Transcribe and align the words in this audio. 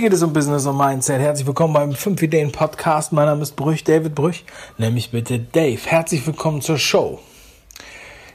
Hier 0.00 0.08
geht 0.08 0.16
es 0.16 0.22
um 0.22 0.32
Business 0.32 0.64
und 0.64 0.78
Mindset. 0.78 1.20
Herzlich 1.20 1.46
willkommen 1.46 1.74
beim 1.74 1.92
5 1.92 2.22
Ideen 2.22 2.52
Podcast. 2.52 3.12
Mein 3.12 3.26
Name 3.26 3.42
ist 3.42 3.54
Brüch, 3.54 3.84
David 3.84 4.14
Brüch. 4.14 4.46
Nenn 4.78 4.94
mich 4.94 5.10
bitte 5.10 5.38
Dave. 5.38 5.78
Herzlich 5.84 6.26
willkommen 6.26 6.62
zur 6.62 6.78
Show. 6.78 7.20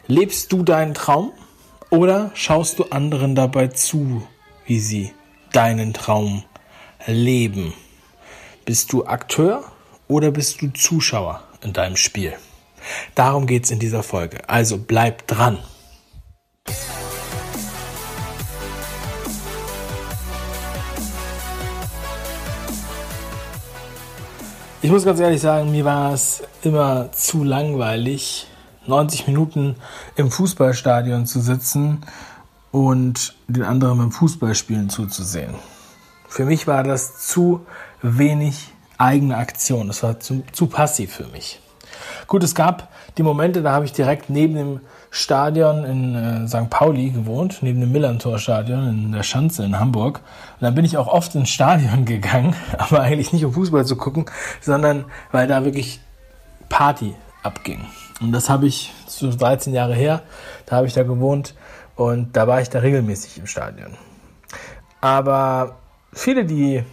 Lebst 0.06 0.54
du 0.54 0.62
deinen 0.62 0.94
Traum 0.94 1.32
oder 1.90 2.30
schaust 2.36 2.78
du 2.78 2.84
anderen 2.92 3.34
dabei 3.34 3.70
zu, 3.70 4.22
wie 4.68 4.80
sie 4.80 5.12
deinen 5.54 5.96
Traum 5.96 6.44
leben? 7.08 7.74
Bist 8.66 8.94
du 8.94 9.08
Akteur 9.08 9.64
oder 10.08 10.30
bist 10.30 10.62
du 10.62 10.72
Zuschauer 10.72 11.42
in 11.64 11.74
deinem 11.74 11.96
Spiel? 11.96 12.34
Darum 13.16 13.48
geht's 13.48 13.72
in 13.72 13.80
dieser 13.80 14.04
Folge. 14.04 14.48
Also 14.48 14.78
bleib 14.78 15.26
dran. 15.26 15.58
Ich 24.86 24.92
muss 24.92 25.04
ganz 25.04 25.20
ehrlich 25.20 25.42
sagen, 25.42 25.72
mir 25.72 25.84
war 25.84 26.14
es 26.14 26.44
immer 26.62 27.12
zu 27.12 27.44
langweilig, 27.44 28.46
90 28.86 29.26
Minuten 29.26 29.78
im 30.16 30.30
Fußballstadion 30.30 31.26
zu 31.26 31.40
sitzen 31.40 32.06
und 32.70 33.36
den 33.48 33.64
anderen 33.64 33.98
beim 33.98 34.12
Fußballspielen 34.12 34.92
zuzusehen. 34.92 35.56
Für 36.28 36.46
mich 36.46 36.68
war 36.68 36.84
das 36.84 37.28
zu 37.28 37.66
wenig 38.04 38.76
eigene 39.00 39.38
Aktion. 39.38 39.88
Das 39.88 40.04
war 40.04 40.20
zu, 40.20 40.44
zu 40.52 40.68
passiv 40.68 41.16
für 41.16 41.26
mich. 41.30 41.60
Gut, 42.28 42.44
es 42.44 42.54
gab 42.54 42.90
die 43.18 43.24
Momente, 43.24 43.62
da 43.62 43.72
habe 43.72 43.86
ich 43.86 43.94
direkt 43.94 44.30
neben 44.30 44.56
dem 44.56 44.80
Stadion 45.10 45.86
in 45.86 46.16
äh, 46.16 46.48
St. 46.48 46.70
Pauli 46.70 47.12
gewohnt, 47.12 47.60
neben 47.62 47.80
dem 47.80 47.92
Millantor-Stadion 47.92 48.90
in 48.90 49.12
der 49.14 49.24
Schanze 49.24 49.64
in 49.64 49.80
Hamburg. 49.80 50.20
Und 50.60 50.64
dann 50.64 50.76
bin 50.76 50.84
ich 50.84 50.98
auch 50.98 51.08
oft 51.08 51.34
ins 51.36 51.50
Stadion 51.50 52.06
gegangen, 52.06 52.56
aber 52.78 53.02
eigentlich 53.02 53.32
nicht 53.32 53.46
um 53.46 53.54
Fußball 53.54 53.86
zu 53.86 53.96
gucken, 53.96 54.26
sondern 54.60 55.06
weil 55.32 55.48
da 55.48 55.64
wirklich 55.64 56.02
Party 56.68 57.16
abging. 57.44 57.86
Und 58.22 58.32
das 58.32 58.50
habe 58.50 58.68
ich 58.68 58.94
so 59.08 59.32
13 59.32 59.74
Jahre 59.74 59.96
her, 59.96 60.22
da 60.66 60.78
habe 60.78 60.88
ich 60.88 60.94
da 60.94 61.04
gewohnt 61.04 61.56
und 61.96 62.36
da 62.36 62.48
war 62.48 62.62
ich 62.62 62.70
da 62.70 62.80
regelmäßig 62.80 63.38
im 63.38 63.48
Stadion. 63.48 63.94
Aber 65.00 65.76
viele, 66.12 66.46
die 66.46 66.84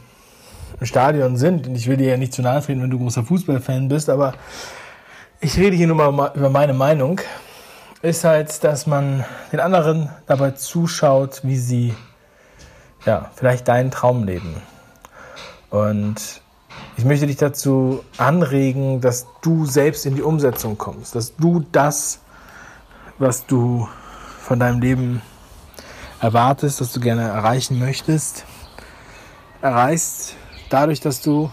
im 0.79 0.87
Stadion 0.87 1.37
sind, 1.37 1.67
und 1.67 1.75
ich 1.75 1.89
will 1.89 1.97
dir 1.97 2.11
ja 2.11 2.17
nicht 2.17 2.33
zu 2.33 2.43
nahe 2.43 2.61
treten, 2.61 2.83
wenn 2.83 2.91
du 2.91 2.99
großer 2.99 3.25
Fußballfan 3.25 3.89
bist, 3.89 4.09
aber 4.09 4.35
ich 5.43 5.59
rede 5.59 5.77
hier 5.77 5.89
nur 5.89 6.13
mal 6.13 6.33
über 6.37 6.51
meine 6.51 6.73
Meinung 6.73 7.21
ist 8.01 8.23
halt, 8.23 8.63
dass 8.63 8.87
man 8.87 9.25
den 9.51 9.59
anderen 9.59 10.09
dabei 10.27 10.53
zuschaut, 10.53 11.41
wie 11.43 11.57
sie 11.57 11.95
ja, 13.05 13.31
vielleicht 13.35 13.67
deinen 13.67 13.91
Traum 13.91 14.25
leben. 14.25 14.63
Und 15.71 16.41
ich 16.97 17.05
möchte 17.05 17.27
dich 17.27 17.37
dazu 17.37 18.05
anregen, 18.19 19.01
dass 19.01 19.27
du 19.41 19.67
selbst 19.67 20.07
in 20.07 20.15
die 20.15 20.23
Umsetzung 20.23 20.79
kommst, 20.79 21.17
dass 21.17 21.35
du 21.37 21.65
das, 21.73 22.21
was 23.19 23.45
du 23.47 23.89
von 24.41 24.61
deinem 24.61 24.81
Leben 24.81 25.23
erwartest, 26.21 26.81
was 26.81 26.93
du 26.93 27.01
gerne 27.01 27.23
erreichen 27.23 27.81
möchtest, 27.81 28.45
erreichst, 29.61 30.37
dadurch, 30.71 31.01
dass 31.01 31.21
du 31.21 31.51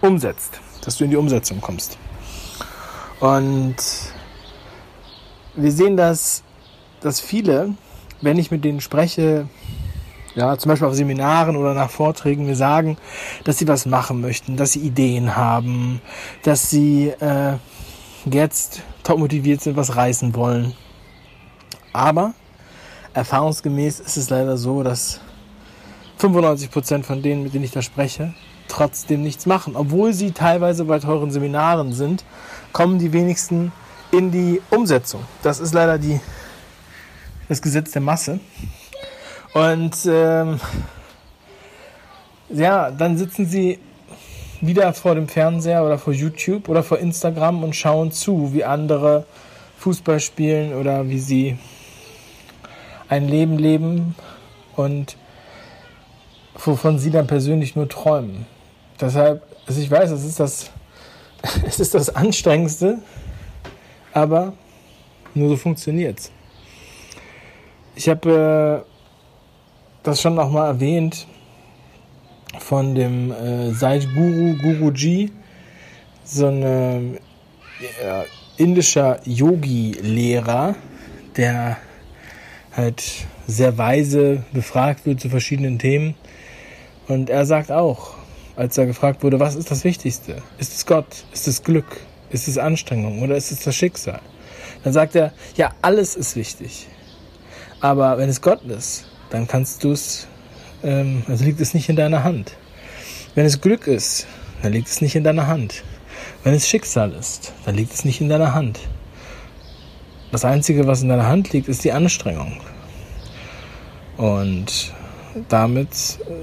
umsetzt, 0.00 0.60
dass 0.84 0.96
du 0.96 1.04
in 1.04 1.10
die 1.10 1.16
Umsetzung 1.16 1.60
kommst. 1.60 1.98
Und 3.22 3.76
wir 5.54 5.70
sehen 5.70 5.96
das, 5.96 6.42
dass 7.02 7.20
viele, 7.20 7.74
wenn 8.20 8.36
ich 8.36 8.50
mit 8.50 8.64
denen 8.64 8.80
spreche, 8.80 9.46
ja, 10.34 10.58
zum 10.58 10.70
Beispiel 10.70 10.88
auf 10.88 10.94
Seminaren 10.94 11.54
oder 11.54 11.72
nach 11.72 11.88
Vorträgen, 11.88 12.46
mir 12.46 12.56
sagen, 12.56 12.96
dass 13.44 13.58
sie 13.58 13.68
was 13.68 13.86
machen 13.86 14.20
möchten, 14.20 14.56
dass 14.56 14.72
sie 14.72 14.80
Ideen 14.80 15.36
haben, 15.36 16.00
dass 16.42 16.68
sie 16.68 17.10
äh, 17.20 17.58
jetzt 18.24 18.82
top 19.04 19.18
motiviert 19.18 19.60
sind, 19.60 19.76
was 19.76 19.94
reißen 19.94 20.34
wollen. 20.34 20.72
Aber 21.92 22.34
erfahrungsgemäß 23.14 24.00
ist 24.00 24.16
es 24.16 24.30
leider 24.30 24.56
so, 24.56 24.82
dass 24.82 25.20
95% 26.18 27.04
von 27.04 27.22
denen, 27.22 27.44
mit 27.44 27.54
denen 27.54 27.64
ich 27.64 27.70
da 27.70 27.82
spreche, 27.82 28.34
trotzdem 28.66 29.22
nichts 29.22 29.46
machen. 29.46 29.76
Obwohl 29.76 30.12
sie 30.12 30.32
teilweise 30.32 30.86
bei 30.86 30.98
teuren 30.98 31.30
Seminaren 31.30 31.92
sind, 31.92 32.24
kommen 32.72 32.98
die 32.98 33.12
wenigsten 33.12 33.72
in 34.10 34.30
die 34.30 34.60
Umsetzung. 34.70 35.24
Das 35.42 35.60
ist 35.60 35.72
leider 35.74 35.98
die, 35.98 36.20
das 37.48 37.60
Gesetz 37.62 37.92
der 37.92 38.02
Masse. 38.02 38.40
Und 39.54 39.96
ähm, 40.06 40.60
ja, 42.48 42.90
dann 42.90 43.18
sitzen 43.18 43.46
sie 43.46 43.78
wieder 44.60 44.92
vor 44.94 45.14
dem 45.14 45.28
Fernseher 45.28 45.84
oder 45.84 45.98
vor 45.98 46.12
YouTube 46.12 46.68
oder 46.68 46.82
vor 46.82 46.98
Instagram 46.98 47.64
und 47.64 47.74
schauen 47.74 48.12
zu, 48.12 48.52
wie 48.52 48.64
andere 48.64 49.26
Fußball 49.78 50.20
spielen 50.20 50.74
oder 50.74 51.08
wie 51.08 51.18
sie 51.18 51.58
ein 53.08 53.28
Leben 53.28 53.58
leben 53.58 54.14
und 54.76 55.16
wovon 56.54 56.98
sie 56.98 57.10
dann 57.10 57.26
persönlich 57.26 57.74
nur 57.74 57.88
träumen. 57.88 58.46
Deshalb, 59.00 59.42
also 59.66 59.80
ich 59.80 59.90
weiß, 59.90 60.12
es 60.12 60.24
ist 60.24 60.38
das, 60.38 60.70
es 61.66 61.80
ist 61.80 61.94
das 61.94 62.14
Anstrengendste, 62.14 62.98
aber 64.12 64.52
nur 65.34 65.50
so 65.50 65.56
funktioniert's. 65.56 66.30
Ich 67.94 68.08
habe 68.08 68.84
äh, 68.84 68.88
das 70.02 70.20
schon 70.20 70.34
noch 70.34 70.50
mal 70.50 70.66
erwähnt 70.66 71.26
von 72.58 72.94
dem 72.94 73.32
äh, 73.32 73.72
Sait 73.72 74.06
Guru 74.14 74.56
Guruji, 74.56 75.30
so 76.24 76.46
ein 76.46 76.62
äh, 76.62 77.18
indischer 78.56 79.20
Yogi-Lehrer, 79.24 80.74
der 81.36 81.76
halt 82.76 83.02
sehr 83.46 83.76
weise 83.76 84.44
befragt 84.52 85.04
wird 85.06 85.20
zu 85.20 85.28
verschiedenen 85.28 85.78
Themen. 85.78 86.14
Und 87.08 87.28
er 87.28 87.44
sagt 87.44 87.72
auch, 87.72 88.14
als 88.56 88.76
er 88.78 88.86
gefragt 88.86 89.22
wurde, 89.22 89.40
was 89.40 89.54
ist 89.54 89.70
das 89.70 89.84
Wichtigste? 89.84 90.42
Ist 90.58 90.74
es 90.74 90.86
Gott? 90.86 91.24
Ist 91.32 91.48
es 91.48 91.62
Glück? 91.62 92.00
Ist 92.30 92.48
es 92.48 92.58
Anstrengung 92.58 93.22
oder 93.22 93.36
ist 93.36 93.52
es 93.52 93.60
das 93.60 93.74
Schicksal? 93.74 94.20
Dann 94.84 94.92
sagt 94.92 95.14
er, 95.14 95.32
ja, 95.56 95.72
alles 95.82 96.16
ist 96.16 96.36
wichtig. 96.36 96.88
Aber 97.80 98.18
wenn 98.18 98.28
es 98.28 98.40
Gott 98.40 98.62
ist, 98.64 99.06
dann 99.30 99.46
kannst 99.46 99.84
du 99.84 99.92
es, 99.92 100.26
ähm, 100.82 101.22
also 101.28 101.44
liegt 101.44 101.60
es 101.60 101.74
nicht 101.74 101.88
in 101.88 101.96
deiner 101.96 102.24
Hand. 102.24 102.56
Wenn 103.34 103.46
es 103.46 103.60
Glück 103.60 103.86
ist, 103.86 104.26
dann 104.62 104.72
liegt 104.72 104.88
es 104.88 105.00
nicht 105.00 105.14
in 105.14 105.24
deiner 105.24 105.46
Hand. 105.46 105.82
Wenn 106.44 106.54
es 106.54 106.68
Schicksal 106.68 107.12
ist, 107.12 107.52
dann 107.64 107.74
liegt 107.74 107.92
es 107.92 108.04
nicht 108.04 108.20
in 108.20 108.28
deiner 108.28 108.54
Hand. 108.54 108.80
Das 110.30 110.44
Einzige, 110.44 110.86
was 110.86 111.02
in 111.02 111.08
deiner 111.08 111.26
Hand 111.26 111.52
liegt, 111.52 111.68
ist 111.68 111.84
die 111.84 111.92
Anstrengung. 111.92 112.60
Und 114.16 114.92
damit 115.48 115.90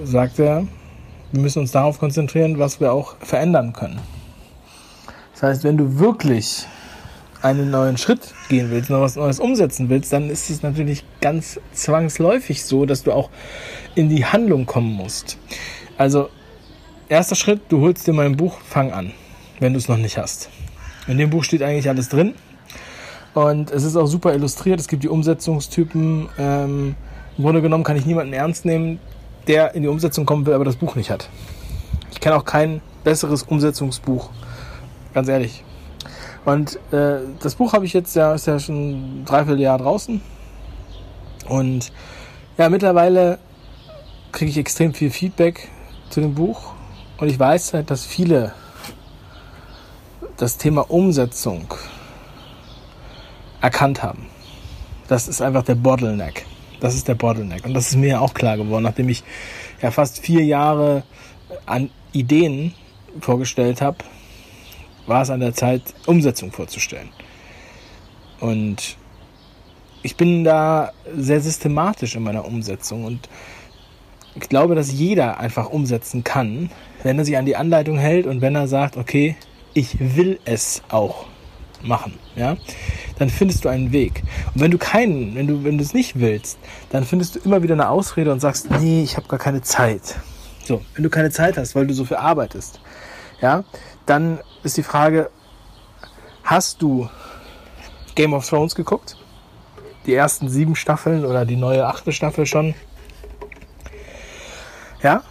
sagt 0.04 0.40
er, 0.40 0.68
wir 1.32 1.42
müssen 1.42 1.60
uns 1.60 1.72
darauf 1.72 2.00
konzentrieren, 2.00 2.60
was 2.60 2.80
wir 2.80 2.92
auch 2.92 3.16
verändern 3.20 3.74
können. 3.74 4.00
Das 5.34 5.44
heißt, 5.44 5.64
wenn 5.64 5.78
du 5.78 6.00
wirklich 6.00 6.66
einen 7.42 7.72
neuen 7.72 7.98
Schritt 7.98 8.34
gehen 8.50 8.70
willst, 8.72 8.90
noch 8.90 9.00
was 9.00 9.16
Neues 9.16 9.40
umsetzen 9.40 9.90
willst, 9.90 10.12
dann 10.12 10.30
ist 10.30 10.50
es 10.50 10.62
natürlich 10.62 11.04
ganz 11.22 11.60
zwangsläufig 11.72 12.66
so, 12.66 12.86
dass 12.86 13.04
du 13.04 13.14
auch 13.14 13.30
in 13.96 14.10
die 14.10 14.26
Handlung 14.26 14.66
kommen 14.66 14.94
musst. 14.94 15.38
Also, 15.98 16.30
erster 17.08 17.36
Schritt, 17.36 17.62
du 17.70 17.82
holst 17.82 18.08
dir 18.08 18.14
mein 18.14 18.36
Buch, 18.36 18.60
fang 18.62 18.92
an, 18.92 19.14
wenn 19.60 19.74
du 19.74 19.80
es 19.80 19.88
noch 19.88 19.98
nicht 19.98 20.18
hast. 20.18 20.50
In 21.08 21.18
dem 21.18 21.30
Buch 21.30 21.44
steht 21.44 21.64
eigentlich 21.64 21.88
alles 21.88 22.10
drin. 22.10 22.34
Und 23.34 23.72
es 23.72 23.84
ist 23.84 23.96
auch 23.96 24.08
super 24.08 24.34
illustriert. 24.34 24.80
Es 24.80 24.88
gibt 24.88 25.04
die 25.04 25.10
Umsetzungstypen. 25.10 26.30
Ähm, 26.38 26.96
Im 27.38 27.44
Grunde 27.44 27.62
genommen 27.62 27.84
kann 27.84 27.96
ich 27.96 28.06
niemanden 28.06 28.34
ernst 28.34 28.66
nehmen, 28.66 29.00
der 29.50 29.76
in 29.76 29.82
die 29.82 29.90
Umsetzung 29.90 30.26
kommen 30.26 30.46
will, 30.46 30.54
aber 30.54 30.64
das 30.64 30.78
Buch 30.78 30.96
nicht 30.96 31.10
hat. 31.10 31.28
Ich 32.12 32.22
kenne 32.22 32.38
auch 32.38 32.46
kein 32.46 32.80
besseres 33.04 33.44
Umsetzungsbuch 33.44 34.30
Ganz 35.14 35.28
ehrlich. 35.28 35.64
Und 36.46 36.76
äh, 36.94 37.20
das 37.42 37.56
Buch 37.56 37.74
habe 37.74 37.86
ich 37.86 37.94
jetzt 37.94 38.16
ja, 38.16 38.34
ist 38.34 38.48
ja 38.48 38.60
schon 38.60 39.22
ein 39.22 39.26
Dreivierteljahr 39.26 39.78
draußen. 39.78 40.22
Und 41.48 41.92
ja, 42.58 42.70
mittlerweile 42.70 43.40
kriege 44.32 44.52
ich 44.52 44.58
extrem 44.58 44.94
viel 44.94 45.10
Feedback 45.10 45.68
zu 46.10 46.22
dem 46.22 46.36
Buch. 46.36 46.74
Und 47.18 47.28
ich 47.28 47.40
weiß 47.40 47.74
halt, 47.74 47.90
dass 47.92 48.06
viele 48.06 48.54
das 50.38 50.58
Thema 50.58 50.90
Umsetzung 50.90 51.74
erkannt 53.62 54.04
haben. 54.04 54.28
Das 55.08 55.28
ist 55.28 55.42
einfach 55.42 55.64
der 55.64 55.76
Bottleneck. 55.76 56.46
Das 56.80 56.96
ist 56.96 57.08
der 57.08 57.16
Bottleneck. 57.16 57.66
Und 57.66 57.74
das 57.74 57.90
ist 57.90 57.96
mir 57.96 58.22
auch 58.22 58.34
klar 58.34 58.58
geworden, 58.58 58.84
nachdem 58.84 59.10
ich 59.10 59.24
ja 59.82 59.92
fast 59.92 60.20
vier 60.20 60.44
Jahre 60.44 61.04
an 61.66 61.90
Ideen 62.12 62.74
vorgestellt 63.20 63.82
habe, 63.82 63.98
war 65.08 65.22
es 65.22 65.30
an 65.30 65.40
der 65.40 65.54
Zeit, 65.54 65.82
Umsetzung 66.06 66.52
vorzustellen. 66.52 67.10
Und 68.40 68.98
ich 70.02 70.16
bin 70.16 70.44
da 70.44 70.92
sehr 71.14 71.42
systematisch 71.42 72.16
in 72.16 72.24
meiner 72.24 72.46
Umsetzung 72.46 73.04
und 73.04 73.28
ich 74.36 74.48
glaube, 74.48 74.76
dass 74.76 74.92
jeder 74.92 75.40
einfach 75.40 75.70
umsetzen 75.70 76.24
kann, 76.24 76.70
wenn 77.04 77.18
er 77.18 77.26
sich 77.26 77.38
an 77.38 77.46
die 77.46 77.56
Anleitung 77.56 77.98
hält 77.98 78.26
und 78.26 78.42
wenn 78.42 78.56
er 78.56 78.68
sagt, 78.68 78.96
okay, 78.96 79.36
ich 79.74 80.16
will 80.16 80.40
es 80.46 80.82
auch 80.90 81.26
machen, 81.82 82.18
ja, 82.36 82.58
dann 83.18 83.30
findest 83.30 83.66
du 83.66 83.70
einen 83.70 83.92
Weg. 83.92 84.24
Und 84.54 84.62
wenn 84.62 84.72
du 84.72 84.78
keinen, 84.78 85.36
wenn 85.36 85.48
du, 85.48 85.64
wenn 85.64 85.78
du 85.78 85.84
es 85.84 85.94
nicht 85.94 86.20
willst, 86.20 86.58
dann 86.90 87.06
findest 87.06 87.36
du 87.36 87.40
immer 87.40 87.64
wieder 87.64 87.74
eine 87.74 87.90
Ausrede 87.90 88.32
und 88.32 88.40
sagst, 88.40 88.70
nee, 88.70 89.04
ich 89.04 89.18
habe 89.18 89.28
gar 89.28 89.40
keine 89.40 89.62
Zeit. 89.62 90.16
So, 90.66 90.82
wenn 90.96 91.04
du 91.04 91.10
keine 91.10 91.32
Zeit 91.32 91.58
hast, 91.58 91.76
weil 91.76 91.88
du 91.88 91.94
so 91.94 92.06
viel 92.06 92.18
arbeitest, 92.18 92.80
ja, 93.42 93.64
dann 94.06 94.40
ist 94.64 94.78
die 94.78 94.84
Frage, 94.84 95.30
hast 96.44 96.82
du 96.82 97.10
Game 98.16 98.34
of 98.34 98.48
Thrones 98.48 98.76
geguckt? 98.76 99.16
Die 100.06 100.14
ersten 100.14 100.50
sieben 100.50 100.76
Staffeln 100.76 101.26
oder 101.26 101.46
die 101.46 101.56
neue 101.56 101.86
achte 101.86 102.12
Staffel 102.12 102.46
schon? 102.46 102.76
Ja? 105.02 105.24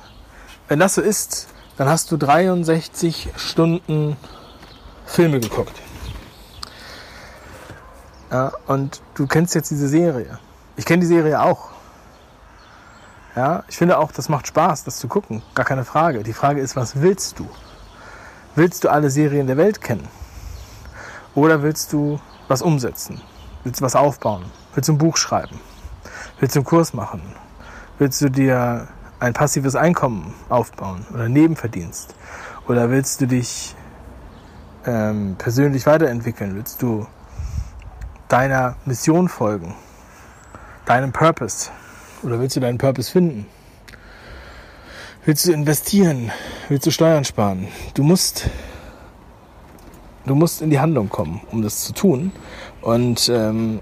Wenn 0.69 0.79
das 0.79 0.95
so 0.95 1.03
ist, 1.03 1.49
dann 1.77 1.89
hast 1.89 2.11
du 2.11 2.17
63 2.17 3.29
Stunden 3.37 4.17
Filme 5.07 5.41
geguckt. 5.41 5.81
Ja, 8.31 8.53
und 8.67 9.01
du 9.15 9.27
kennst 9.27 9.55
jetzt 9.55 9.71
diese 9.71 9.89
Serie. 9.89 10.39
Ich 10.77 10.85
kenne 10.85 11.01
die 11.01 11.07
Serie 11.07 11.41
auch. 11.41 11.71
Ja, 13.35 13.65
ich 13.69 13.77
finde 13.77 13.99
auch, 13.99 14.13
das 14.13 14.29
macht 14.29 14.47
Spaß, 14.47 14.85
das 14.85 14.99
zu 14.99 15.09
gucken. 15.09 15.43
Gar 15.55 15.65
keine 15.65 15.85
Frage. 15.85 16.23
Die 16.23 16.33
Frage 16.33 16.61
ist, 16.61 16.77
was 16.77 17.01
willst 17.01 17.39
du? 17.39 17.49
Willst 18.55 18.85
du 18.85 18.89
alle 18.89 19.11
Serien 19.11 19.47
der 19.47 19.57
Welt 19.57 19.81
kennen? 19.81 20.09
Oder 21.35 21.63
willst 21.63 21.93
du 21.93 22.21
was 22.49 22.63
umsetzen? 22.63 23.21
Willst 23.65 23.81
du 23.81 23.85
was 23.85 23.95
aufbauen? 23.95 24.45
Willst 24.75 24.89
du 24.89 24.95
ein 24.95 24.99
Buch 24.99 25.17
schreiben? 25.17 25.61
Willst 26.41 26.57
du 26.57 26.61
einen 26.61 26.67
Kurs 26.67 26.93
machen? 26.95 27.23
Willst 27.99 28.21
du 28.21 28.29
dir 28.29 28.89
ein 29.21 29.33
passives 29.33 29.75
Einkommen 29.75 30.35
aufbauen 30.49 31.07
oder 31.13 31.29
Nebenverdienst? 31.29 32.15
Oder 32.67 32.91
willst 32.91 33.21
du 33.21 33.27
dich 33.27 33.75
ähm, 34.85 35.37
persönlich 35.39 35.87
weiterentwickeln? 35.87 36.55
Willst 36.55 36.83
du 36.83 37.07
deiner 38.29 38.77
Mission 38.85 39.29
folgen? 39.29 39.75
Deinem 40.87 41.13
Purpose? 41.13 41.71
Oder 42.23 42.41
willst 42.41 42.57
du 42.57 42.61
deinen 42.61 42.79
Purpose 42.79 43.11
finden? 43.11 43.47
Willst 45.25 45.47
du 45.47 45.53
investieren? 45.53 46.31
Willst 46.69 46.87
du 46.87 46.91
Steuern 46.91 47.25
sparen? 47.25 47.69
Du 47.95 48.03
musst, 48.03 48.49
du 50.27 50.35
musst 50.35 50.63
in 50.63 50.71
die 50.71 50.81
Handlung 50.81 51.09
kommen, 51.09 51.41
um 51.51 51.63
das 51.63 51.85
zu 51.85 51.93
tun. 51.93 52.33
Und 52.81 53.29
ähm, 53.29 53.81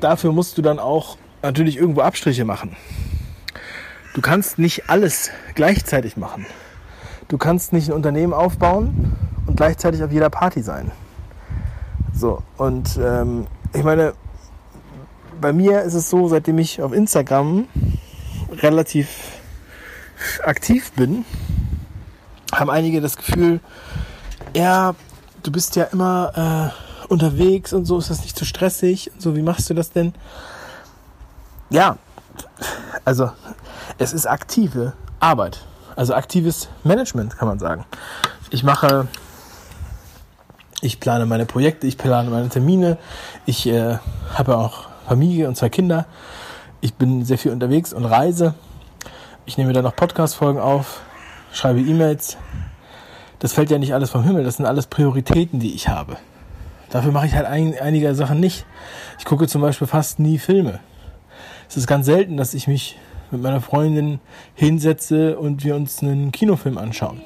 dafür 0.00 0.32
musst 0.32 0.58
du 0.58 0.62
dann 0.62 0.78
auch 0.78 1.16
natürlich 1.42 1.76
irgendwo 1.76 2.02
Abstriche 2.02 2.44
machen. 2.44 2.76
Du 4.14 4.20
kannst 4.20 4.58
nicht 4.58 4.90
alles 4.90 5.30
gleichzeitig 5.54 6.16
machen. 6.16 6.46
Du 7.28 7.38
kannst 7.38 7.72
nicht 7.72 7.88
ein 7.88 7.94
Unternehmen 7.94 8.32
aufbauen 8.32 9.16
und 9.46 9.56
gleichzeitig 9.56 10.02
auf 10.02 10.10
jeder 10.10 10.30
Party 10.30 10.62
sein. 10.62 10.90
So, 12.20 12.42
und 12.58 12.98
ähm, 13.02 13.46
ich 13.72 13.82
meine, 13.82 14.12
bei 15.40 15.54
mir 15.54 15.80
ist 15.80 15.94
es 15.94 16.10
so, 16.10 16.28
seitdem 16.28 16.58
ich 16.58 16.82
auf 16.82 16.92
Instagram 16.92 17.66
relativ 18.58 19.08
aktiv 20.44 20.92
bin, 20.92 21.24
haben 22.52 22.68
einige 22.68 23.00
das 23.00 23.16
Gefühl, 23.16 23.60
ja, 24.54 24.94
du 25.42 25.50
bist 25.50 25.76
ja 25.76 25.84
immer 25.84 26.74
äh, 27.08 27.10
unterwegs 27.10 27.72
und 27.72 27.86
so, 27.86 27.96
ist 27.96 28.10
das 28.10 28.20
nicht 28.20 28.36
zu 28.36 28.44
stressig 28.44 29.10
und 29.14 29.22
so, 29.22 29.34
wie 29.34 29.42
machst 29.42 29.70
du 29.70 29.72
das 29.72 29.90
denn? 29.90 30.12
Ja, 31.70 31.96
also 33.06 33.30
es 33.96 34.12
ist 34.12 34.26
aktive 34.26 34.92
Arbeit, 35.20 35.64
also 35.96 36.12
aktives 36.12 36.68
Management 36.84 37.38
kann 37.38 37.48
man 37.48 37.58
sagen. 37.58 37.86
Ich 38.50 38.62
mache, 38.62 39.08
ich 40.82 41.00
plane 41.00 41.26
meine 41.26 41.46
Projekte, 41.46 41.86
ich 41.86 41.98
plane 41.98 42.30
meine 42.30 42.48
Termine, 42.48 42.98
ich 43.46 43.66
äh, 43.66 43.98
habe 44.34 44.56
auch 44.56 44.88
Familie 45.06 45.48
und 45.48 45.56
zwei 45.56 45.68
Kinder. 45.68 46.06
Ich 46.80 46.94
bin 46.94 47.24
sehr 47.24 47.36
viel 47.36 47.52
unterwegs 47.52 47.92
und 47.92 48.04
reise. 48.04 48.54
Ich 49.44 49.58
nehme 49.58 49.72
da 49.72 49.82
noch 49.82 49.96
Podcast-Folgen 49.96 50.60
auf, 50.60 51.00
schreibe 51.52 51.80
E-Mails. 51.80 52.38
Das 53.40 53.52
fällt 53.52 53.70
ja 53.70 53.78
nicht 53.78 53.92
alles 53.92 54.10
vom 54.10 54.22
Himmel, 54.22 54.44
das 54.44 54.56
sind 54.56 54.66
alles 54.66 54.86
Prioritäten, 54.86 55.60
die 55.60 55.74
ich 55.74 55.88
habe. 55.88 56.16
Dafür 56.90 57.12
mache 57.12 57.26
ich 57.26 57.34
halt 57.34 57.46
ein, 57.46 57.74
einige 57.78 58.14
Sachen 58.14 58.40
nicht. 58.40 58.66
Ich 59.18 59.24
gucke 59.24 59.46
zum 59.48 59.62
Beispiel 59.62 59.86
fast 59.86 60.18
nie 60.18 60.38
Filme. 60.38 60.80
Es 61.68 61.76
ist 61.76 61.86
ganz 61.86 62.06
selten, 62.06 62.36
dass 62.36 62.54
ich 62.54 62.66
mich 62.66 62.98
mit 63.30 63.42
meiner 63.42 63.60
Freundin 63.60 64.18
hinsetze 64.54 65.38
und 65.38 65.64
wir 65.64 65.76
uns 65.76 66.02
einen 66.02 66.32
Kinofilm 66.32 66.78
anschauen. 66.78 67.20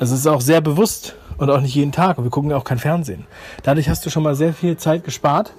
Also 0.00 0.14
es 0.14 0.20
ist 0.20 0.26
auch 0.26 0.40
sehr 0.40 0.60
bewusst 0.60 1.14
und 1.36 1.50
auch 1.50 1.60
nicht 1.60 1.74
jeden 1.74 1.92
Tag. 1.92 2.18
Und 2.18 2.24
wir 2.24 2.30
gucken 2.30 2.52
auch 2.52 2.64
kein 2.64 2.78
Fernsehen. 2.78 3.26
Dadurch 3.62 3.88
hast 3.88 4.04
du 4.06 4.10
schon 4.10 4.22
mal 4.22 4.34
sehr 4.34 4.52
viel 4.52 4.76
Zeit 4.76 5.04
gespart. 5.04 5.54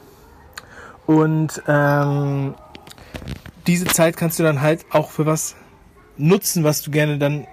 Und 1.06 1.62
ähm, 1.68 2.56
diese 3.68 3.86
Zeit 3.86 4.18
kannst 4.18 4.40
du 4.40 4.44
dann 4.44 4.62
halt 4.62 4.86
auch 4.90 5.12
für 5.12 5.26
was 5.26 5.56
nutzen, 6.18 6.64
was 6.64 6.82
du 6.82 6.92
gerne 6.92 7.18
dann 7.18 7.48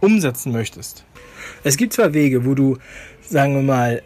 umsetzen 0.00 0.52
möchtest. 0.52 1.04
Es 1.64 1.76
gibt 1.76 1.92
zwar 1.92 2.12
Wege, 2.14 2.44
wo 2.44 2.54
du, 2.54 2.78
sagen 3.22 3.54
wir 3.54 3.62
mal, 3.62 4.02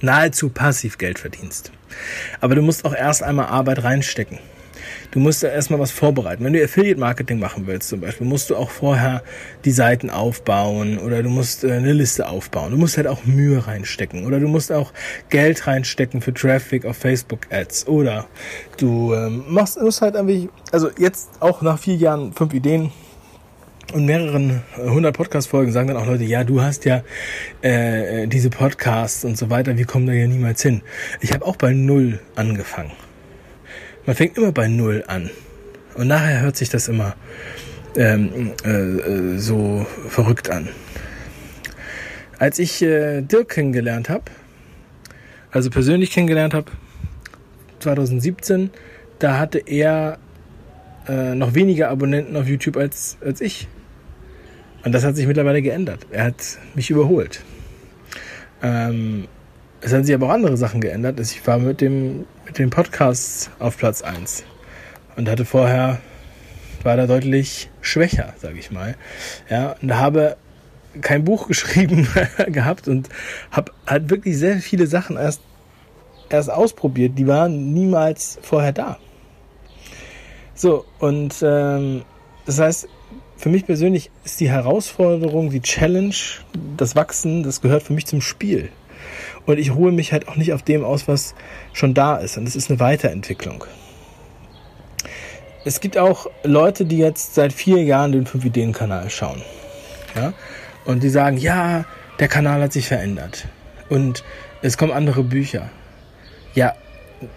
nahezu 0.00 0.50
passiv 0.50 0.98
Geld 0.98 1.18
verdienst. 1.18 1.72
Aber 2.40 2.54
du 2.54 2.62
musst 2.62 2.84
auch 2.84 2.94
erst 2.94 3.22
einmal 3.22 3.46
Arbeit 3.46 3.84
reinstecken. 3.84 4.38
Du 5.10 5.20
musst 5.20 5.42
da 5.42 5.48
erstmal 5.48 5.80
was 5.80 5.90
vorbereiten. 5.90 6.44
Wenn 6.44 6.52
du 6.52 6.62
Affiliate 6.62 6.98
Marketing 6.98 7.38
machen 7.38 7.66
willst 7.66 7.88
zum 7.88 8.00
Beispiel, 8.00 8.26
musst 8.26 8.50
du 8.50 8.56
auch 8.56 8.70
vorher 8.70 9.22
die 9.64 9.72
Seiten 9.72 10.10
aufbauen 10.10 10.98
oder 10.98 11.22
du 11.22 11.28
musst 11.28 11.64
äh, 11.64 11.72
eine 11.72 11.92
Liste 11.92 12.28
aufbauen. 12.28 12.72
Du 12.72 12.76
musst 12.76 12.96
halt 12.96 13.06
auch 13.06 13.24
Mühe 13.24 13.66
reinstecken 13.66 14.26
oder 14.26 14.40
du 14.40 14.48
musst 14.48 14.72
auch 14.72 14.92
Geld 15.28 15.66
reinstecken 15.66 16.20
für 16.20 16.34
Traffic 16.34 16.84
auf 16.84 16.96
Facebook 16.96 17.46
Ads 17.50 17.86
oder 17.86 18.26
du 18.76 19.14
ähm, 19.14 19.44
machst, 19.48 19.80
musst 19.80 20.02
halt 20.02 20.14
irgendwie, 20.14 20.48
also 20.72 20.90
jetzt 20.98 21.30
auch 21.40 21.62
nach 21.62 21.78
vier 21.78 21.96
Jahren 21.96 22.32
fünf 22.32 22.54
Ideen 22.54 22.90
und 23.92 24.06
mehreren 24.06 24.62
äh, 24.76 24.88
hundert 24.88 25.16
Podcast-Folgen 25.16 25.72
sagen 25.72 25.88
dann 25.88 25.96
auch 25.96 26.06
Leute, 26.06 26.24
ja, 26.24 26.44
du 26.44 26.62
hast 26.62 26.84
ja 26.84 27.02
äh, 27.62 28.26
diese 28.26 28.50
Podcasts 28.50 29.24
und 29.24 29.36
so 29.36 29.50
weiter, 29.50 29.76
wir 29.76 29.86
kommen 29.86 30.06
da 30.06 30.12
ja 30.12 30.26
niemals 30.26 30.62
hin. 30.62 30.82
Ich 31.20 31.32
habe 31.32 31.44
auch 31.44 31.56
bei 31.56 31.72
Null 31.72 32.20
angefangen. 32.34 32.92
Man 34.06 34.16
fängt 34.16 34.36
immer 34.36 34.52
bei 34.52 34.68
Null 34.68 35.04
an. 35.06 35.30
Und 35.94 36.08
nachher 36.08 36.40
hört 36.40 36.56
sich 36.56 36.68
das 36.68 36.88
immer 36.88 37.14
ähm, 37.96 38.52
äh, 38.64 39.38
so 39.38 39.86
verrückt 40.08 40.50
an. 40.50 40.68
Als 42.38 42.58
ich 42.58 42.82
äh, 42.82 43.22
Dirk 43.22 43.50
kennengelernt 43.50 44.08
habe, 44.08 44.24
also 45.50 45.70
persönlich 45.70 46.10
kennengelernt 46.10 46.52
habe, 46.52 46.70
2017, 47.78 48.70
da 49.20 49.38
hatte 49.38 49.58
er 49.58 50.18
äh, 51.08 51.34
noch 51.34 51.54
weniger 51.54 51.90
Abonnenten 51.90 52.36
auf 52.36 52.48
YouTube 52.48 52.76
als, 52.76 53.16
als 53.24 53.40
ich. 53.40 53.68
Und 54.84 54.92
das 54.92 55.04
hat 55.04 55.16
sich 55.16 55.26
mittlerweile 55.26 55.62
geändert. 55.62 56.06
Er 56.10 56.24
hat 56.24 56.58
mich 56.74 56.90
überholt. 56.90 57.42
Ähm, 58.62 59.28
es 59.84 59.92
haben 59.92 60.02
sich 60.02 60.14
aber 60.14 60.28
auch 60.28 60.32
andere 60.32 60.56
Sachen 60.56 60.80
geändert. 60.80 61.20
Ich 61.20 61.46
war 61.46 61.58
mit 61.58 61.82
dem, 61.82 62.24
mit 62.46 62.58
dem 62.58 62.70
Podcast 62.70 63.50
auf 63.58 63.76
Platz 63.76 64.00
1 64.00 64.44
und 65.16 65.28
hatte 65.28 65.44
vorher, 65.44 66.00
war 66.82 66.96
da 66.96 67.06
deutlich 67.06 67.70
schwächer, 67.82 68.32
sage 68.38 68.58
ich 68.58 68.70
mal. 68.70 68.96
Ja, 69.50 69.76
und 69.82 69.94
habe 69.94 70.38
kein 71.02 71.24
Buch 71.24 71.48
geschrieben 71.48 72.08
gehabt 72.46 72.88
und 72.88 73.10
habe 73.50 73.72
halt 73.86 74.08
wirklich 74.08 74.38
sehr 74.38 74.56
viele 74.60 74.86
Sachen 74.86 75.18
erst, 75.18 75.42
erst 76.30 76.50
ausprobiert, 76.50 77.18
die 77.18 77.26
waren 77.26 77.74
niemals 77.74 78.38
vorher 78.40 78.72
da. 78.72 78.98
So, 80.54 80.86
und 80.98 81.34
ähm, 81.42 82.04
das 82.46 82.58
heißt, 82.58 82.88
für 83.36 83.50
mich 83.50 83.66
persönlich 83.66 84.10
ist 84.24 84.40
die 84.40 84.48
Herausforderung, 84.48 85.50
die 85.50 85.60
Challenge, 85.60 86.14
das 86.78 86.96
Wachsen, 86.96 87.42
das 87.42 87.60
gehört 87.60 87.82
für 87.82 87.92
mich 87.92 88.06
zum 88.06 88.22
Spiel. 88.22 88.70
Und 89.46 89.58
ich 89.58 89.74
ruhe 89.74 89.92
mich 89.92 90.12
halt 90.12 90.28
auch 90.28 90.36
nicht 90.36 90.52
auf 90.52 90.62
dem 90.62 90.84
aus, 90.84 91.06
was 91.06 91.34
schon 91.72 91.94
da 91.94 92.16
ist. 92.16 92.38
Und 92.38 92.48
es 92.48 92.56
ist 92.56 92.70
eine 92.70 92.80
Weiterentwicklung. 92.80 93.64
Es 95.64 95.80
gibt 95.80 95.96
auch 95.96 96.26
Leute, 96.42 96.84
die 96.84 96.98
jetzt 96.98 97.34
seit 97.34 97.52
vier 97.52 97.82
Jahren 97.82 98.12
den 98.12 98.26
5-Ideen-Kanal 98.26 99.10
schauen. 99.10 99.42
Ja? 100.14 100.32
Und 100.84 101.02
die 101.02 101.08
sagen, 101.08 101.36
ja, 101.36 101.84
der 102.18 102.28
Kanal 102.28 102.62
hat 102.62 102.72
sich 102.72 102.86
verändert. 102.86 103.46
Und 103.88 104.24
es 104.62 104.78
kommen 104.78 104.92
andere 104.92 105.22
Bücher. 105.22 105.70
Ja, 106.54 106.74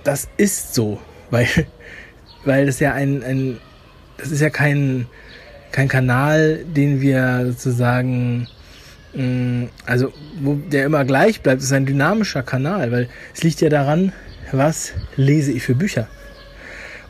das 0.04 0.28
ist 0.38 0.76
so, 0.76 1.00
weil, 1.30 1.48
weil 2.46 2.66
das 2.66 2.80
ja 2.80 2.94
ein, 2.94 3.24
ein 3.24 3.58
das 4.18 4.32
ist 4.32 4.42
ja 4.42 4.50
kein, 4.50 5.08
kein 5.72 5.88
Kanal, 5.88 6.64
den 6.66 7.02
wir 7.02 7.46
sozusagen, 7.48 8.48
also 9.86 10.14
wo 10.42 10.54
der 10.56 10.86
immer 10.86 11.04
gleich 11.04 11.42
bleibt, 11.42 11.62
ist 11.62 11.74
ein 11.74 11.86
dynamischer 11.86 12.44
Kanal, 12.44 12.92
weil 12.92 13.10
es 13.34 13.44
liegt 13.44 13.62
ja 13.62 13.70
daran, 13.70 14.14
was 14.52 14.94
lese 15.16 15.52
ich 15.52 15.64
für 15.64 15.76
Bücher. 15.76 16.08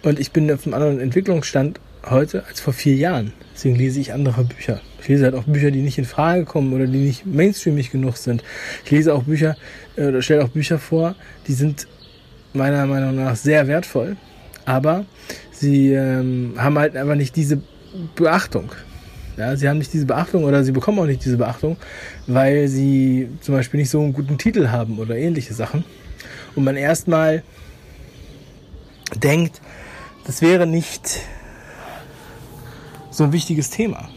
Und 0.03 0.19
ich 0.19 0.31
bin 0.31 0.49
auf 0.51 0.65
einem 0.65 0.73
anderen 0.73 0.99
Entwicklungsstand 0.99 1.79
heute 2.09 2.45
als 2.45 2.61
vor 2.61 2.73
vier 2.73 2.95
Jahren. 2.95 3.33
Deswegen 3.53 3.75
lese 3.75 3.99
ich 3.99 4.13
andere 4.13 4.43
Bücher. 4.45 4.79
Ich 5.01 5.07
lese 5.07 5.25
halt 5.25 5.35
auch 5.35 5.43
Bücher, 5.43 5.71
die 5.71 5.81
nicht 5.81 5.97
in 5.97 6.05
Frage 6.05 6.45
kommen 6.45 6.73
oder 6.73 6.87
die 6.87 6.99
nicht 6.99 7.25
mainstreamig 7.25 7.91
genug 7.91 8.17
sind. 8.17 8.43
Ich 8.85 8.91
lese 8.91 9.13
auch 9.13 9.23
Bücher 9.23 9.57
äh, 9.95 10.07
oder 10.07 10.21
stelle 10.21 10.43
auch 10.43 10.49
Bücher 10.49 10.79
vor, 10.79 11.15
die 11.47 11.53
sind 11.53 11.87
meiner 12.53 12.85
Meinung 12.85 13.15
nach 13.15 13.35
sehr 13.35 13.67
wertvoll, 13.67 14.15
aber 14.65 15.05
sie 15.51 15.91
ähm, 15.91 16.53
haben 16.57 16.77
halt 16.79 16.95
einfach 16.95 17.15
nicht 17.15 17.35
diese 17.35 17.61
Beachtung. 18.15 18.71
Ja, 19.37 19.55
sie 19.55 19.69
haben 19.69 19.77
nicht 19.77 19.93
diese 19.93 20.07
Beachtung 20.07 20.45
oder 20.45 20.63
sie 20.63 20.71
bekommen 20.71 20.97
auch 20.97 21.05
nicht 21.05 21.23
diese 21.23 21.37
Beachtung, 21.37 21.77
weil 22.25 22.67
sie 22.67 23.29
zum 23.41 23.53
Beispiel 23.53 23.79
nicht 23.79 23.91
so 23.91 24.01
einen 24.01 24.13
guten 24.13 24.39
Titel 24.39 24.69
haben 24.69 24.97
oder 24.97 25.15
ähnliche 25.15 25.53
Sachen. 25.53 25.83
Und 26.55 26.63
man 26.63 26.75
erstmal 26.75 27.43
denkt, 29.15 29.61
das 30.25 30.41
wäre 30.41 30.65
nicht 30.65 31.21
so 33.11 33.25
ein 33.25 33.31
wichtiges 33.31 33.69
Thema. 33.69 34.09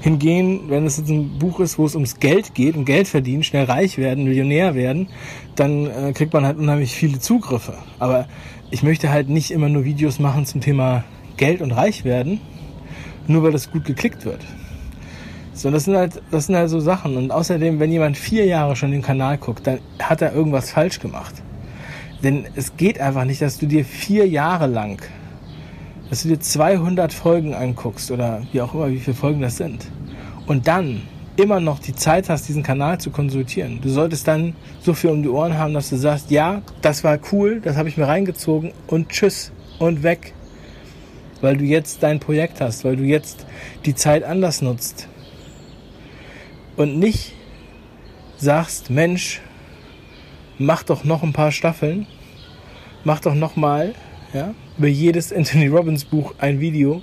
Hingehen, 0.00 0.70
wenn 0.70 0.86
es 0.86 0.98
jetzt 0.98 1.10
ein 1.10 1.38
Buch 1.40 1.58
ist, 1.58 1.76
wo 1.76 1.84
es 1.84 1.96
ums 1.96 2.20
Geld 2.20 2.54
geht, 2.54 2.76
um 2.76 2.84
Geld 2.84 3.08
verdienen, 3.08 3.42
schnell 3.42 3.64
reich 3.64 3.98
werden, 3.98 4.22
Millionär 4.22 4.76
werden, 4.76 5.08
dann 5.56 5.86
äh, 5.86 6.12
kriegt 6.12 6.32
man 6.32 6.46
halt 6.46 6.58
unheimlich 6.58 6.94
viele 6.94 7.18
Zugriffe. 7.18 7.76
Aber 7.98 8.28
ich 8.70 8.84
möchte 8.84 9.10
halt 9.10 9.28
nicht 9.28 9.50
immer 9.50 9.68
nur 9.68 9.84
Videos 9.84 10.20
machen 10.20 10.46
zum 10.46 10.60
Thema 10.60 11.02
Geld 11.36 11.60
und 11.60 11.72
reich 11.72 12.04
werden, 12.04 12.40
nur 13.28 13.42
weil 13.44 13.52
das 13.52 13.70
gut 13.70 13.84
geklickt 13.84 14.24
wird. 14.24 14.44
So, 15.52 15.70
das 15.70 15.84
sind 15.84 15.96
halt, 15.96 16.22
das 16.30 16.46
sind 16.46 16.56
halt 16.56 16.70
so 16.70 16.80
Sachen. 16.80 17.16
Und 17.16 17.30
außerdem, 17.30 17.80
wenn 17.80 17.90
jemand 17.92 18.16
vier 18.16 18.46
Jahre 18.46 18.76
schon 18.76 18.90
den 18.90 19.02
Kanal 19.02 19.38
guckt, 19.38 19.66
dann 19.66 19.80
hat 19.98 20.22
er 20.22 20.32
irgendwas 20.32 20.70
falsch 20.70 21.00
gemacht. 21.00 21.34
Denn 22.22 22.46
es 22.56 22.76
geht 22.76 23.00
einfach 23.00 23.24
nicht, 23.24 23.42
dass 23.42 23.58
du 23.58 23.66
dir 23.66 23.84
vier 23.84 24.26
Jahre 24.26 24.66
lang 24.66 25.00
dass 26.08 26.22
du 26.22 26.28
dir 26.28 26.40
200 26.40 27.12
Folgen 27.12 27.54
anguckst 27.54 28.10
oder 28.10 28.42
wie 28.52 28.60
auch 28.60 28.74
immer, 28.74 28.90
wie 28.90 28.98
viele 28.98 29.16
Folgen 29.16 29.40
das 29.40 29.56
sind. 29.56 29.86
Und 30.46 30.66
dann 30.66 31.02
immer 31.36 31.60
noch 31.60 31.78
die 31.78 31.94
Zeit 31.94 32.28
hast, 32.28 32.48
diesen 32.48 32.62
Kanal 32.62 32.98
zu 32.98 33.10
konsultieren. 33.10 33.80
Du 33.80 33.90
solltest 33.90 34.26
dann 34.26 34.54
so 34.80 34.94
viel 34.94 35.10
um 35.10 35.22
die 35.22 35.28
Ohren 35.28 35.56
haben, 35.56 35.74
dass 35.74 35.90
du 35.90 35.96
sagst, 35.96 36.30
ja, 36.30 36.62
das 36.82 37.04
war 37.04 37.18
cool, 37.32 37.60
das 37.60 37.76
habe 37.76 37.88
ich 37.88 37.96
mir 37.96 38.08
reingezogen 38.08 38.72
und 38.88 39.10
tschüss 39.10 39.52
und 39.78 40.02
weg. 40.02 40.32
Weil 41.40 41.56
du 41.56 41.64
jetzt 41.64 42.02
dein 42.02 42.20
Projekt 42.20 42.60
hast, 42.60 42.84
weil 42.84 42.96
du 42.96 43.04
jetzt 43.04 43.46
die 43.84 43.94
Zeit 43.94 44.24
anders 44.24 44.60
nutzt. 44.62 45.08
Und 46.76 46.98
nicht 46.98 47.34
sagst, 48.36 48.90
Mensch, 48.90 49.40
mach 50.58 50.82
doch 50.82 51.04
noch 51.04 51.22
ein 51.22 51.32
paar 51.32 51.52
Staffeln, 51.52 52.06
mach 53.04 53.20
doch 53.20 53.34
noch 53.34 53.56
mal 53.56 53.94
ja, 54.32 54.54
über 54.76 54.88
jedes 54.88 55.32
Anthony 55.36 55.68
Robbins 55.68 56.04
Buch 56.04 56.34
ein 56.38 56.60
Video. 56.60 57.02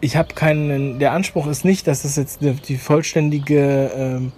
Ich 0.00 0.16
habe 0.16 0.34
keinen, 0.34 0.98
der 0.98 1.12
Anspruch 1.12 1.46
ist 1.48 1.64
nicht, 1.64 1.86
dass 1.86 2.02
das 2.02 2.16
jetzt 2.16 2.40
die 2.40 2.76
vollständige 2.76 3.90
ähm, 3.94 4.32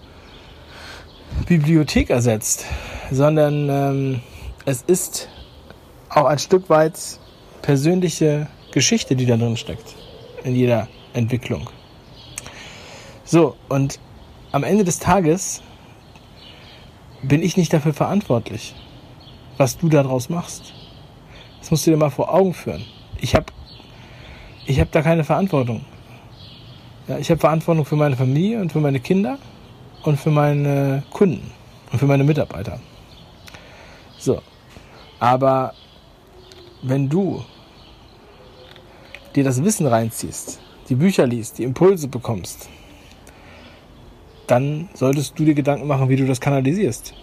Bibliothek 1.46 2.10
ersetzt, 2.10 2.64
sondern 3.10 3.68
ähm, 3.68 4.20
es 4.64 4.82
ist 4.82 5.28
auch 6.08 6.24
ein 6.24 6.38
Stück 6.38 6.70
weit 6.70 7.19
persönliche 7.62 8.48
Geschichte, 8.72 9.16
die 9.16 9.26
da 9.26 9.36
drin 9.36 9.56
steckt, 9.56 9.94
in 10.44 10.54
jeder 10.54 10.88
Entwicklung. 11.12 11.68
So, 13.24 13.56
und 13.68 13.98
am 14.52 14.64
Ende 14.64 14.84
des 14.84 14.98
Tages 14.98 15.62
bin 17.22 17.42
ich 17.42 17.56
nicht 17.56 17.72
dafür 17.72 17.92
verantwortlich, 17.92 18.74
was 19.56 19.78
du 19.78 19.88
daraus 19.88 20.28
machst. 20.28 20.72
Das 21.60 21.70
musst 21.70 21.86
du 21.86 21.90
dir 21.90 21.96
mal 21.96 22.10
vor 22.10 22.32
Augen 22.32 22.54
führen. 22.54 22.84
Ich 23.20 23.34
habe 23.34 23.46
ich 24.66 24.80
hab 24.80 24.90
da 24.92 25.02
keine 25.02 25.24
Verantwortung. 25.24 25.84
Ja, 27.08 27.18
ich 27.18 27.30
habe 27.30 27.40
Verantwortung 27.40 27.84
für 27.84 27.96
meine 27.96 28.16
Familie 28.16 28.60
und 28.60 28.72
für 28.72 28.80
meine 28.80 29.00
Kinder 29.00 29.38
und 30.02 30.18
für 30.18 30.30
meine 30.30 31.02
Kunden 31.10 31.50
und 31.92 31.98
für 31.98 32.06
meine 32.06 32.24
Mitarbeiter. 32.24 32.80
So. 34.18 34.40
Aber 35.18 35.74
wenn 36.82 37.08
du 37.08 37.44
dir 39.34 39.44
das 39.44 39.62
Wissen 39.62 39.86
reinziehst, 39.86 40.60
die 40.88 40.94
Bücher 40.94 41.26
liest, 41.26 41.58
die 41.58 41.64
Impulse 41.64 42.08
bekommst, 42.08 42.68
dann 44.46 44.88
solltest 44.94 45.38
du 45.38 45.44
dir 45.44 45.54
Gedanken 45.54 45.86
machen, 45.86 46.08
wie 46.08 46.16
du 46.16 46.26
das 46.26 46.40
kanalisierst. 46.40 47.14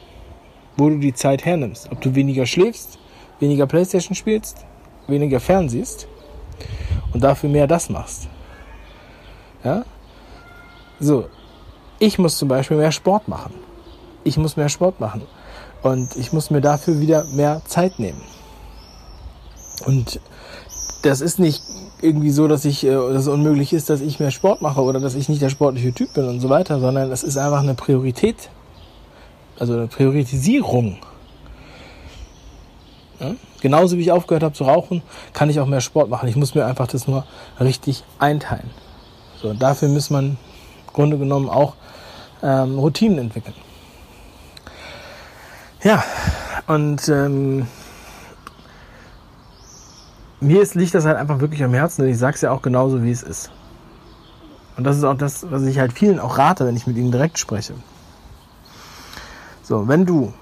Wo 0.78 0.90
du 0.90 0.98
die 0.98 1.14
Zeit 1.14 1.44
hernimmst. 1.44 1.92
Ob 1.92 2.00
du 2.02 2.16
weniger 2.16 2.46
schläfst, 2.46 3.00
weniger 3.40 3.68
Playstation 3.68 4.16
spielst, 4.16 4.66
weniger 5.08 5.40
fernsiehst 5.40 6.08
und 7.14 7.24
dafür 7.24 7.50
mehr 7.50 7.68
das 7.68 7.90
machst. 7.90 8.30
Ja? 9.64 9.84
So, 11.00 11.28
ich 12.00 12.18
muss 12.18 12.38
zum 12.38 12.48
Beispiel 12.48 12.78
mehr 12.78 12.92
Sport 12.92 13.28
machen. 13.28 13.54
Ich 14.24 14.38
muss 14.38 14.56
mehr 14.56 14.70
Sport 14.70 15.00
machen. 15.00 15.24
Und 15.82 16.16
ich 16.16 16.32
muss 16.32 16.50
mir 16.50 16.62
dafür 16.62 17.00
wieder 17.00 17.26
mehr 17.26 17.62
Zeit 17.66 18.00
nehmen. 18.00 18.22
Und 19.86 20.20
das 21.04 21.22
ist 21.22 21.40
nicht 21.40 21.62
irgendwie 22.02 22.32
so, 22.32 22.48
dass 22.48 22.66
ich, 22.66 22.84
äh, 22.84 22.92
dass 22.92 23.24
es 23.24 23.28
unmöglich 23.28 23.74
ist, 23.74 23.90
dass 23.90 24.02
ich 24.02 24.20
mehr 24.20 24.32
Sport 24.32 24.62
mache 24.62 24.82
oder 24.82 25.00
dass 25.00 25.16
ich 25.16 25.30
nicht 25.30 25.42
der 25.42 25.50
sportliche 25.50 25.94
Typ 25.94 26.14
bin 26.14 26.28
und 26.28 26.40
so 26.40 26.50
weiter, 26.50 26.80
sondern 26.80 27.12
es 27.12 27.24
ist 27.24 27.38
einfach 27.38 27.62
eine 27.62 27.74
Priorität, 27.74 28.50
also 29.60 29.74
eine 29.74 29.88
Priorisierung 29.88 30.98
ja? 33.20 33.36
Genauso 33.62 33.98
wie 33.98 34.02
ich 34.02 34.12
aufgehört 34.12 34.44
habe 34.44 34.54
zu 34.54 34.64
rauchen, 34.64 35.02
kann 35.34 35.50
ich 35.50 35.60
auch 35.60 35.66
mehr 35.66 35.82
Sport 35.82 36.10
machen. 36.10 36.30
Ich 36.30 36.36
muss 36.36 36.54
mir 36.56 36.66
einfach 36.66 36.88
das 36.88 37.08
nur 37.08 37.26
richtig 37.60 38.04
einteilen. 38.20 38.70
So, 39.42 39.54
dafür 39.54 39.90
muss 39.90 40.10
man 40.10 40.26
im 40.88 40.94
Grunde 40.94 41.18
genommen 41.18 41.50
auch 41.50 41.74
ähm, 42.44 42.78
Routinen 42.78 43.18
entwickeln. 43.18 43.56
Ja, 45.84 46.04
und 46.68 47.08
ähm, 47.10 47.68
mir 50.40 50.62
ist, 50.62 50.76
liegt 50.76 50.94
das 50.94 51.06
halt 51.06 51.18
einfach 51.18 51.40
wirklich 51.40 51.64
am 51.64 51.74
Herzen 51.74 52.04
und 52.04 52.10
ich 52.10 52.18
sage 52.18 52.36
es 52.36 52.42
ja 52.42 52.52
auch 52.52 52.62
genauso, 52.62 53.04
wie 53.04 53.12
es 53.12 53.24
ist. 53.24 53.52
Und 54.78 54.84
das 54.84 54.98
ist 54.98 55.04
auch 55.04 55.18
das, 55.18 55.50
was 55.50 55.64
ich 55.64 55.80
halt 55.80 55.94
vielen 55.94 56.20
auch 56.20 56.38
rate, 56.38 56.66
wenn 56.66 56.76
ich 56.76 56.86
mit 56.86 56.98
ihnen 56.98 57.12
direkt 57.12 57.40
spreche. 57.40 57.74
So, 59.64 59.88
wenn 59.88 60.06
du 60.06 60.34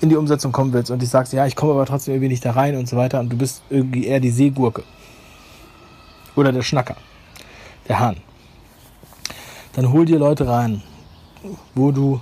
in 0.00 0.08
die 0.08 0.16
Umsetzung 0.16 0.52
kommen 0.52 0.72
willst 0.72 0.90
und 0.90 1.02
ich 1.02 1.08
sagst, 1.08 1.32
ja, 1.32 1.46
ich 1.46 1.56
komme 1.56 1.72
aber 1.72 1.86
trotzdem 1.86 2.14
irgendwie 2.14 2.28
nicht 2.28 2.44
da 2.44 2.50
rein 2.50 2.76
und 2.76 2.88
so 2.88 2.96
weiter 2.96 3.20
und 3.20 3.30
du 3.30 3.36
bist 3.36 3.62
irgendwie 3.70 4.06
eher 4.06 4.20
die 4.20 4.30
Seegurke 4.30 4.82
oder 6.34 6.52
der 6.52 6.62
Schnacker, 6.62 6.96
der 7.88 8.00
Hahn, 8.00 8.16
dann 9.72 9.92
hol 9.92 10.04
dir 10.04 10.18
Leute 10.18 10.48
rein, 10.48 10.82
wo 11.74 11.92
du, 11.92 12.20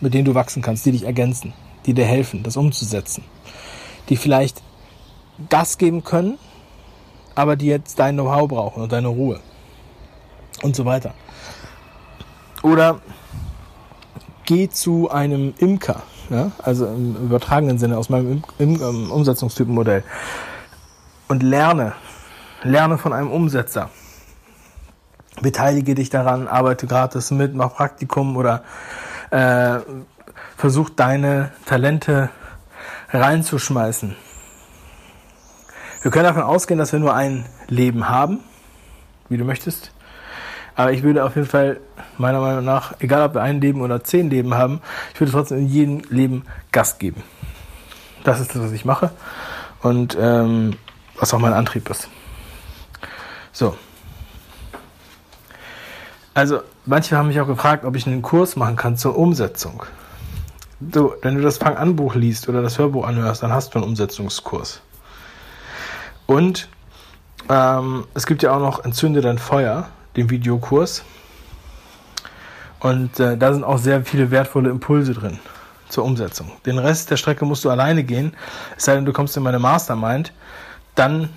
mit 0.00 0.14
denen 0.14 0.24
du 0.24 0.34
wachsen 0.34 0.62
kannst, 0.62 0.86
die 0.86 0.92
dich 0.92 1.04
ergänzen, 1.04 1.52
die 1.84 1.92
dir 1.92 2.06
helfen, 2.06 2.42
das 2.42 2.56
umzusetzen, 2.56 3.24
die 4.08 4.16
vielleicht 4.16 4.62
Gas 5.48 5.78
geben 5.78 6.04
können, 6.04 6.38
aber 7.34 7.56
die 7.56 7.66
jetzt 7.66 7.98
dein 7.98 8.14
Know-how 8.16 8.48
brauchen 8.48 8.82
und 8.82 8.92
deine 8.92 9.08
Ruhe 9.08 9.40
und 10.62 10.76
so 10.76 10.84
weiter. 10.84 11.14
Oder 12.62 13.00
geh 14.44 14.68
zu 14.68 15.10
einem 15.10 15.54
Imker, 15.58 16.02
ja, 16.28 16.52
also 16.62 16.86
im 16.86 17.16
übertragenen 17.16 17.78
Sinne 17.78 17.96
aus 17.96 18.10
meinem 18.10 18.42
Im 18.58 18.74
Im 18.74 18.82
ähm, 18.82 19.10
Umsetzungstypenmodell 19.10 20.04
und 21.28 21.42
lerne, 21.42 21.94
lerne 22.62 22.98
von 22.98 23.12
einem 23.12 23.30
Umsetzer. 23.30 23.90
Beteilige 25.40 25.94
dich 25.94 26.10
daran, 26.10 26.48
arbeite 26.48 26.86
gratis 26.86 27.30
mit, 27.30 27.54
mach 27.54 27.74
Praktikum 27.74 28.36
oder 28.36 28.62
äh, 29.30 29.78
versuch 30.56 30.90
deine 30.90 31.52
Talente 31.64 32.28
reinzuschmeißen. 33.10 34.16
Wir 36.02 36.10
können 36.10 36.24
davon 36.24 36.42
ausgehen, 36.42 36.78
dass 36.78 36.92
wir 36.92 36.98
nur 36.98 37.14
ein 37.14 37.44
Leben 37.68 38.08
haben, 38.08 38.40
wie 39.28 39.36
du 39.36 39.44
möchtest. 39.44 39.92
Aber 40.74 40.92
ich 40.92 41.02
würde 41.02 41.24
auf 41.24 41.36
jeden 41.36 41.46
Fall, 41.46 41.78
meiner 42.16 42.40
Meinung 42.40 42.64
nach, 42.64 42.94
egal 43.00 43.22
ob 43.22 43.34
wir 43.34 43.42
ein 43.42 43.60
Leben 43.60 43.82
oder 43.82 44.02
zehn 44.02 44.30
Leben 44.30 44.54
haben, 44.54 44.80
ich 45.12 45.20
würde 45.20 45.32
trotzdem 45.32 45.58
in 45.58 45.68
jedem 45.68 46.02
Leben 46.08 46.44
Gast 46.72 47.00
geben. 47.00 47.22
Das 48.24 48.40
ist 48.40 48.54
das, 48.54 48.62
was 48.62 48.72
ich 48.72 48.86
mache. 48.86 49.10
Und 49.82 50.16
ähm, 50.18 50.76
was 51.18 51.34
auch 51.34 51.38
mein 51.38 51.52
Antrieb 51.52 51.90
ist. 51.90 52.08
So. 53.52 53.76
Also, 56.32 56.62
manche 56.86 57.16
haben 57.16 57.28
mich 57.28 57.40
auch 57.40 57.46
gefragt, 57.46 57.84
ob 57.84 57.94
ich 57.96 58.06
einen 58.06 58.22
Kurs 58.22 58.56
machen 58.56 58.76
kann 58.76 58.96
zur 58.96 59.18
Umsetzung. 59.18 59.84
So, 60.94 61.14
wenn 61.20 61.34
du 61.34 61.42
das 61.42 61.58
Fang-an-Buch 61.58 62.14
liest 62.14 62.48
oder 62.48 62.62
das 62.62 62.78
Hörbuch 62.78 63.06
anhörst, 63.06 63.42
dann 63.42 63.52
hast 63.52 63.74
du 63.74 63.78
einen 63.78 63.88
Umsetzungskurs. 63.88 64.80
Und 66.30 66.68
ähm, 67.48 68.06
es 68.14 68.24
gibt 68.24 68.44
ja 68.44 68.52
auch 68.52 68.60
noch 68.60 68.84
Entzünde 68.84 69.20
dein 69.20 69.36
Feuer 69.36 69.88
dem 70.14 70.30
Videokurs. 70.30 71.02
Und 72.78 73.18
äh, 73.18 73.36
da 73.36 73.52
sind 73.52 73.64
auch 73.64 73.78
sehr 73.78 74.04
viele 74.04 74.30
wertvolle 74.30 74.70
Impulse 74.70 75.12
drin, 75.12 75.40
zur 75.88 76.04
Umsetzung. 76.04 76.52
Den 76.66 76.78
Rest 76.78 77.10
der 77.10 77.16
Strecke 77.16 77.44
musst 77.44 77.64
du 77.64 77.70
alleine 77.70 78.04
gehen, 78.04 78.32
es 78.76 78.84
sei 78.84 78.94
denn, 78.94 79.06
du 79.06 79.12
kommst 79.12 79.36
in 79.36 79.42
meine 79.42 79.58
Mastermind, 79.58 80.32
dann 80.94 81.30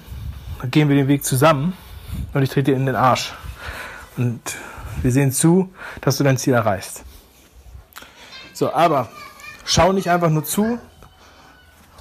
gehen 0.70 0.90
wir 0.90 0.96
den 0.96 1.08
Weg 1.08 1.26
zusammen 1.26 1.76
und 2.36 2.44
ich 2.44 2.52
trete 2.52 2.70
dir 2.70 2.78
in 2.78 2.86
den 2.86 2.96
Arsch. 2.96 3.34
Und 4.16 4.42
wir 5.02 5.12
sehen 5.12 5.32
zu, 5.32 5.74
dass 6.02 6.18
du 6.18 6.24
dein 6.24 6.38
Ziel 6.38 6.54
erreichst. 6.54 7.04
So, 8.54 8.72
aber 8.72 9.10
schau 9.66 9.92
nicht 9.92 10.12
einfach 10.12 10.30
nur 10.30 10.46
zu, 10.46 10.78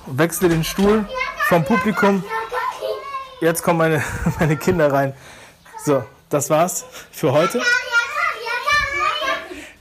wechsle 0.04 0.50
den 0.50 0.62
Stuhl 0.62 1.06
vom 1.48 1.64
Publikum. 1.64 2.22
Jetzt 3.42 3.64
kommen 3.64 3.78
meine, 3.78 4.04
meine 4.38 4.56
Kinder 4.56 4.92
rein. 4.92 5.14
So, 5.84 6.04
das 6.30 6.48
war's 6.48 6.84
für 7.10 7.32
heute. 7.32 7.60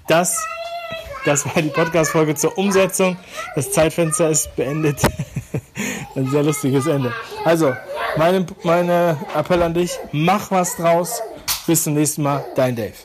Das, 0.07 0.43
das 1.25 1.45
war 1.45 1.61
die 1.61 1.69
Podcast-Folge 1.69 2.33
zur 2.33 2.57
Umsetzung. 2.57 3.17
Das 3.53 3.71
Zeitfenster 3.71 4.31
ist 4.31 4.55
beendet. 4.55 4.99
Ein 6.15 6.27
sehr 6.31 6.41
lustiges 6.41 6.87
Ende. 6.87 7.13
Also, 7.45 7.75
meine, 8.17 8.47
meine 8.63 9.15
Appell 9.35 9.61
an 9.61 9.75
dich, 9.75 9.99
mach 10.11 10.49
was 10.49 10.75
draus. 10.77 11.21
Bis 11.67 11.83
zum 11.83 11.93
nächsten 11.93 12.23
Mal, 12.23 12.43
dein 12.55 12.75
Dave. 12.75 12.95